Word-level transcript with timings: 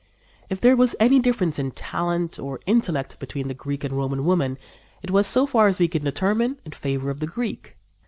If 0.49 0.59
there 0.59 0.75
was 0.75 0.95
any 0.99 1.19
difference 1.19 1.59
in 1.59 1.69
talent 1.69 2.39
or 2.39 2.59
intellect 2.65 3.19
between 3.19 3.49
the 3.49 3.53
Greek 3.53 3.83
and 3.83 3.91
the 3.91 3.97
Roman 3.97 4.25
woman 4.25 4.57
it 5.03 5.11
was, 5.11 5.27
so 5.27 5.45
far 5.45 5.67
as 5.67 5.79
we 5.79 5.87
can 5.87 6.03
determine, 6.03 6.57
in 6.65 6.71
favor 6.71 7.11
of 7.11 7.19
the 7.19 7.27
Greek. 7.27 7.77